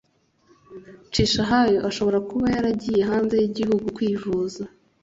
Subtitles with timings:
[1.13, 4.63] Cishahayo ashobora kuba yaragiye hanze y’igihugu kwivuza